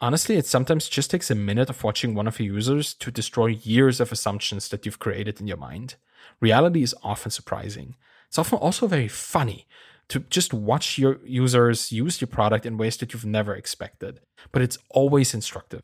honestly, 0.00 0.36
it 0.36 0.46
sometimes 0.46 0.88
just 0.88 1.10
takes 1.10 1.30
a 1.30 1.36
minute 1.36 1.70
of 1.70 1.84
watching 1.84 2.14
one 2.14 2.26
of 2.26 2.40
your 2.40 2.54
users 2.54 2.94
to 2.94 3.10
destroy 3.10 3.46
years 3.46 4.00
of 4.00 4.10
assumptions 4.10 4.68
that 4.68 4.84
you've 4.84 4.98
created 4.98 5.40
in 5.40 5.46
your 5.46 5.56
mind. 5.56 5.94
Reality 6.40 6.82
is 6.82 6.94
often 7.02 7.30
surprising. 7.30 7.94
It's 8.26 8.38
often 8.38 8.58
also 8.58 8.86
very 8.88 9.08
funny 9.08 9.66
to 10.08 10.20
just 10.20 10.52
watch 10.52 10.98
your 10.98 11.18
users 11.24 11.92
use 11.92 12.20
your 12.20 12.28
product 12.28 12.66
in 12.66 12.76
ways 12.76 12.96
that 12.96 13.12
you've 13.12 13.26
never 13.26 13.54
expected, 13.54 14.20
but 14.52 14.62
it's 14.62 14.78
always 14.90 15.34
instructive. 15.34 15.82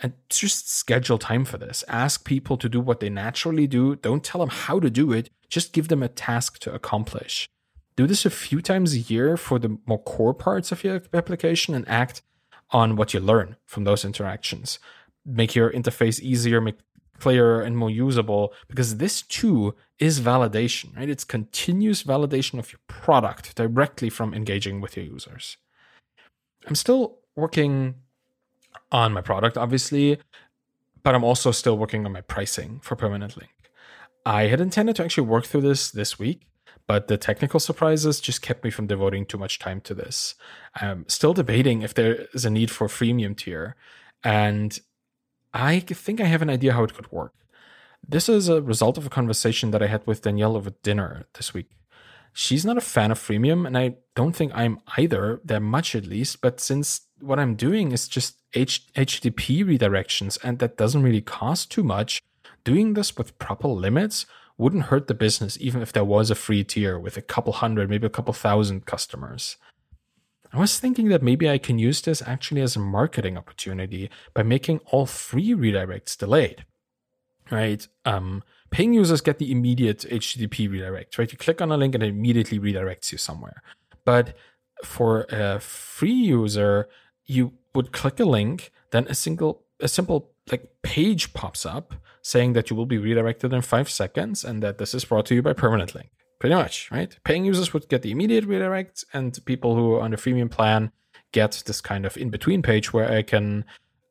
And 0.00 0.14
just 0.28 0.70
schedule 0.70 1.18
time 1.18 1.44
for 1.44 1.58
this. 1.58 1.84
Ask 1.88 2.24
people 2.24 2.56
to 2.58 2.68
do 2.68 2.80
what 2.80 3.00
they 3.00 3.10
naturally 3.10 3.66
do. 3.66 3.96
Don't 3.96 4.22
tell 4.22 4.40
them 4.40 4.48
how 4.48 4.78
to 4.78 4.88
do 4.88 5.12
it. 5.12 5.28
Just 5.48 5.72
give 5.72 5.88
them 5.88 6.02
a 6.02 6.08
task 6.08 6.60
to 6.60 6.72
accomplish 6.72 7.48
do 7.98 8.06
this 8.06 8.24
a 8.24 8.30
few 8.30 8.62
times 8.62 8.94
a 8.94 9.00
year 9.00 9.36
for 9.36 9.58
the 9.58 9.76
more 9.84 9.98
core 9.98 10.32
parts 10.32 10.70
of 10.70 10.84
your 10.84 11.02
application 11.12 11.74
and 11.74 11.86
act 11.88 12.22
on 12.70 12.94
what 12.94 13.12
you 13.12 13.18
learn 13.18 13.56
from 13.66 13.82
those 13.82 14.04
interactions. 14.04 14.78
Make 15.26 15.56
your 15.56 15.72
interface 15.72 16.20
easier, 16.20 16.60
make 16.60 16.78
clearer 17.18 17.60
and 17.60 17.76
more 17.76 17.90
usable 17.90 18.52
because 18.68 18.98
this 18.98 19.22
too 19.22 19.74
is 19.98 20.20
validation, 20.20 20.96
right? 20.96 21.08
It's 21.08 21.24
continuous 21.24 22.04
validation 22.04 22.60
of 22.60 22.70
your 22.70 22.78
product 22.86 23.56
directly 23.56 24.10
from 24.10 24.32
engaging 24.32 24.80
with 24.80 24.96
your 24.96 25.04
users. 25.04 25.56
I'm 26.68 26.76
still 26.76 27.18
working 27.34 27.96
on 28.92 29.12
my 29.12 29.22
product, 29.22 29.58
obviously, 29.58 30.18
but 31.02 31.16
I'm 31.16 31.24
also 31.24 31.50
still 31.50 31.76
working 31.76 32.06
on 32.06 32.12
my 32.12 32.20
pricing 32.20 32.78
for 32.80 32.94
Permanent 32.94 33.36
Link. 33.36 33.50
I 34.24 34.44
had 34.44 34.60
intended 34.60 34.94
to 34.96 35.04
actually 35.04 35.26
work 35.26 35.46
through 35.46 35.62
this 35.62 35.90
this 35.90 36.16
week, 36.16 36.46
but 36.88 37.06
the 37.06 37.18
technical 37.18 37.60
surprises 37.60 38.18
just 38.18 38.40
kept 38.42 38.64
me 38.64 38.70
from 38.70 38.86
devoting 38.86 39.26
too 39.26 39.36
much 39.36 39.58
time 39.58 39.80
to 39.82 39.94
this. 39.94 40.34
I'm 40.74 41.04
still 41.06 41.34
debating 41.34 41.82
if 41.82 41.92
there 41.92 42.26
is 42.32 42.46
a 42.46 42.50
need 42.50 42.70
for 42.70 42.86
a 42.86 42.88
freemium 42.88 43.36
tier, 43.36 43.76
and 44.24 44.76
I 45.52 45.80
think 45.80 46.20
I 46.20 46.24
have 46.24 46.42
an 46.42 46.50
idea 46.50 46.72
how 46.72 46.84
it 46.84 46.94
could 46.94 47.12
work. 47.12 47.34
This 48.06 48.28
is 48.28 48.48
a 48.48 48.62
result 48.62 48.96
of 48.96 49.06
a 49.06 49.10
conversation 49.10 49.70
that 49.70 49.82
I 49.82 49.86
had 49.86 50.06
with 50.06 50.22
Danielle 50.22 50.56
over 50.56 50.70
dinner 50.82 51.26
this 51.34 51.52
week. 51.52 51.70
She's 52.32 52.64
not 52.64 52.78
a 52.78 52.82
fan 52.82 53.10
of 53.10 53.18
freemium, 53.18 53.66
and 53.66 53.76
I 53.76 53.96
don't 54.14 54.34
think 54.34 54.52
I'm 54.54 54.80
either, 54.96 55.40
that 55.44 55.60
much 55.60 55.94
at 55.94 56.06
least. 56.06 56.40
But 56.40 56.58
since 56.58 57.02
what 57.20 57.38
I'm 57.38 57.54
doing 57.54 57.92
is 57.92 58.08
just 58.08 58.38
H- 58.54 58.90
HTTP 58.94 59.62
redirections, 59.62 60.38
and 60.42 60.58
that 60.60 60.78
doesn't 60.78 61.02
really 61.02 61.20
cost 61.20 61.70
too 61.70 61.82
much, 61.82 62.22
doing 62.64 62.94
this 62.94 63.16
with 63.16 63.38
proper 63.38 63.68
limits 63.68 64.24
wouldn't 64.58 64.84
hurt 64.84 65.06
the 65.06 65.14
business 65.14 65.56
even 65.60 65.80
if 65.80 65.92
there 65.92 66.04
was 66.04 66.30
a 66.30 66.34
free 66.34 66.64
tier 66.64 66.98
with 66.98 67.16
a 67.16 67.22
couple 67.22 67.52
hundred, 67.54 67.88
maybe 67.88 68.06
a 68.06 68.10
couple 68.10 68.34
thousand 68.34 68.84
customers. 68.84 69.56
I 70.52 70.58
was 70.58 70.78
thinking 70.78 71.08
that 71.08 71.22
maybe 71.22 71.48
I 71.48 71.58
can 71.58 71.78
use 71.78 72.00
this 72.00 72.22
actually 72.26 72.62
as 72.62 72.74
a 72.74 72.80
marketing 72.80 73.36
opportunity 73.36 74.10
by 74.34 74.42
making 74.42 74.80
all 74.86 75.06
free 75.06 75.50
redirects 75.50 76.16
delayed. 76.16 76.64
Right? 77.50 77.86
Um, 78.04 78.42
paying 78.70 78.92
users 78.92 79.20
get 79.20 79.38
the 79.38 79.50
immediate 79.50 80.00
HTTP 80.00 80.70
redirect, 80.70 81.16
right? 81.16 81.30
You 81.30 81.38
click 81.38 81.62
on 81.62 81.72
a 81.72 81.76
link 81.76 81.94
and 81.94 82.02
it 82.02 82.08
immediately 82.08 82.58
redirects 82.58 83.12
you 83.12 83.18
somewhere. 83.18 83.62
But 84.04 84.36
for 84.84 85.26
a 85.30 85.60
free 85.60 86.12
user, 86.12 86.88
you 87.24 87.54
would 87.74 87.92
click 87.92 88.20
a 88.20 88.24
link, 88.24 88.70
then 88.90 89.06
a 89.08 89.14
single 89.14 89.62
a 89.80 89.88
simple 89.88 90.32
like 90.50 90.70
page 90.82 91.32
pops 91.34 91.64
up 91.64 91.94
saying 92.28 92.52
that 92.52 92.68
you 92.68 92.76
will 92.76 92.84
be 92.84 92.98
redirected 92.98 93.54
in 93.54 93.62
five 93.62 93.88
seconds 93.88 94.44
and 94.44 94.62
that 94.62 94.76
this 94.76 94.92
is 94.92 95.02
brought 95.06 95.24
to 95.24 95.34
you 95.34 95.40
by 95.40 95.54
Permanent 95.54 95.94
Link. 95.94 96.10
Pretty 96.38 96.54
much, 96.54 96.90
right? 96.90 97.18
Paying 97.24 97.46
users 97.46 97.72
would 97.72 97.88
get 97.88 98.02
the 98.02 98.10
immediate 98.10 98.44
redirect, 98.44 99.02
and 99.14 99.36
people 99.46 99.74
who 99.74 99.94
are 99.94 100.02
on 100.02 100.10
the 100.10 100.18
freemium 100.18 100.50
plan 100.50 100.92
get 101.32 101.62
this 101.64 101.80
kind 101.80 102.04
of 102.04 102.18
in 102.18 102.28
between 102.28 102.60
page 102.60 102.92
where 102.92 103.10
I 103.10 103.22
can 103.22 103.64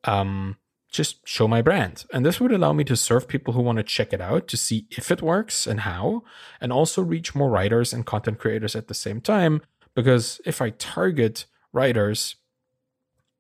um, 0.03 0.57
just 0.91 1.25
show 1.27 1.47
my 1.47 1.61
brand. 1.61 2.05
And 2.11 2.25
this 2.25 2.39
would 2.39 2.51
allow 2.51 2.73
me 2.73 2.83
to 2.85 2.95
serve 2.95 3.27
people 3.27 3.53
who 3.53 3.61
want 3.61 3.77
to 3.77 3.83
check 3.83 4.11
it 4.13 4.19
out 4.19 4.47
to 4.47 4.57
see 4.57 4.87
if 4.89 5.11
it 5.11 5.21
works 5.21 5.67
and 5.67 5.81
how, 5.81 6.23
and 6.59 6.73
also 6.73 7.03
reach 7.03 7.35
more 7.35 7.51
writers 7.51 7.93
and 7.93 8.03
content 8.03 8.39
creators 8.39 8.75
at 8.75 8.87
the 8.87 8.95
same 8.95 9.21
time. 9.21 9.61
Because 9.93 10.41
if 10.43 10.59
I 10.59 10.71
target 10.71 11.45
writers 11.71 12.35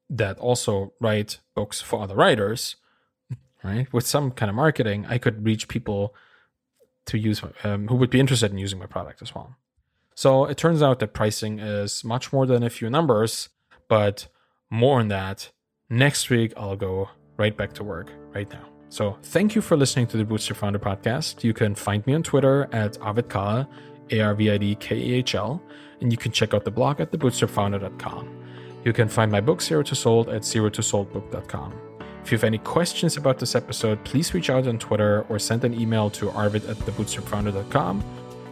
that 0.07 0.37
also 0.37 0.93
write 1.01 1.39
books 1.55 1.81
for 1.81 2.03
other 2.03 2.15
writers, 2.15 2.75
right? 3.63 3.91
With 3.93 4.05
some 4.05 4.31
kind 4.31 4.49
of 4.49 4.55
marketing, 4.55 5.05
I 5.07 5.17
could 5.17 5.45
reach 5.45 5.67
people 5.67 6.13
to 7.05 7.17
use 7.17 7.41
um, 7.63 7.87
who 7.87 7.95
would 7.95 8.09
be 8.09 8.19
interested 8.19 8.51
in 8.51 8.57
using 8.57 8.79
my 8.79 8.85
product 8.85 9.21
as 9.21 9.33
well. 9.33 9.55
So 10.13 10.45
it 10.45 10.57
turns 10.57 10.81
out 10.81 10.99
that 10.99 11.13
pricing 11.13 11.59
is 11.59 12.03
much 12.03 12.33
more 12.33 12.45
than 12.45 12.63
a 12.63 12.69
few 12.69 12.89
numbers, 12.89 13.49
but 13.87 14.27
more 14.69 14.99
on 14.99 15.07
that 15.09 15.51
next 15.89 16.29
week. 16.29 16.53
I'll 16.57 16.75
go 16.75 17.09
right 17.37 17.55
back 17.55 17.73
to 17.73 17.83
work 17.83 18.11
right 18.33 18.49
now. 18.51 18.65
So 18.89 19.17
thank 19.21 19.53
you 19.53 19.61
for 19.61 19.77
listening 19.77 20.07
to 20.07 20.17
the 20.17 20.25
Bootstrap 20.25 20.57
Founder 20.57 20.79
podcast. 20.79 21.43
You 21.43 21.53
can 21.53 21.75
find 21.75 22.05
me 22.07 22.13
on 22.13 22.23
Twitter 22.23 22.67
at 22.71 22.93
ArvidKahl, 22.93 23.67
A 24.11 24.19
R 24.21 24.33
V 24.33 24.51
I 24.51 24.57
D 24.57 24.75
K 24.75 24.97
E 24.97 25.13
H 25.13 25.35
L, 25.35 25.61
and 26.01 26.11
you 26.11 26.17
can 26.17 26.31
check 26.31 26.53
out 26.53 26.63
the 26.63 26.71
blog 26.71 26.99
at 26.99 27.11
thebootstrapfounder.com. 27.11 28.43
You 28.85 28.93
can 28.93 29.09
find 29.09 29.31
my 29.31 29.41
book 29.41 29.61
Zero 29.61 29.83
to 29.83 29.95
Sold 29.95 30.29
at 30.29 30.45
zero 30.45 30.69
to 30.69 30.81
soldbook.com. 30.81 31.86
If 32.27 32.33
you 32.33 32.37
have 32.39 32.43
any 32.43 32.57
questions 32.57 33.15
about 33.15 33.39
this 33.39 33.55
episode, 33.55 34.03
please 34.03 34.33
reach 34.33 34.49
out 34.49 34.67
on 34.67 34.77
Twitter 34.77 35.25
or 35.29 35.39
send 35.39 35.63
an 35.63 35.73
email 35.73 36.09
to 36.09 36.29
arvid 36.31 36.65
at 36.65 36.75
thebootstrapfounder.com. 36.75 38.03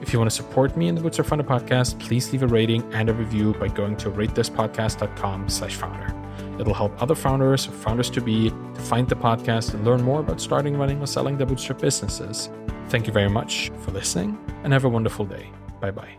If 0.02 0.14
you 0.14 0.20
want 0.20 0.32
to 0.32 0.36
support 0.38 0.78
me 0.78 0.88
in 0.88 0.96
the 0.96 1.02
Bootstrap 1.02 1.28
Founder 1.28 1.44
podcast, 1.44 2.00
please 2.00 2.32
leave 2.32 2.44
a 2.44 2.48
rating 2.48 2.84
and 2.94 3.10
a 3.10 3.14
review 3.14 3.54
by 3.56 3.68
going 3.68 3.98
to 3.98 4.10
ratethispodcast.com 4.10 5.50
slash 5.50 5.76
founder. 5.76 6.16
It'll 6.58 6.74
help 6.74 7.02
other 7.02 7.16
founders 7.16 7.66
founders 7.66 8.10
to 8.12 8.22
be 8.22 8.50
to 8.50 8.82
find 8.82 9.10
the 9.10 9.16
podcast 9.18 9.74
and 9.74 9.84
learn 9.84 10.02
more 10.04 10.22
about 10.22 10.40
starting, 10.40 10.78
running, 10.78 11.02
or 11.02 11.06
selling 11.06 11.38
their 11.38 11.46
bootstrap 11.46 11.80
businesses. 11.80 12.50
Thank 12.88 13.08
you 13.08 13.12
very 13.12 13.30
much 13.30 13.72
for 13.82 13.92
listening 13.92 14.40
and 14.64 14.72
have 14.72 14.86
a 14.86 14.90
wonderful 14.90 15.26
day. 15.26 15.52
Bye 15.82 15.92
bye. 15.92 16.16